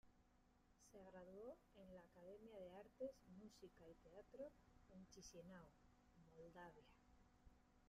Se 0.91 0.97
graduó 0.97 1.59
en 1.75 1.93
la 1.93 2.01
Academia 2.01 2.57
de 2.57 2.71
Artes, 2.71 3.11
Música 3.37 3.87
y 3.87 3.93
Teatro 4.03 4.51
en 4.95 5.05
Chisináu, 5.07 5.67
Moldavia. 6.33 6.89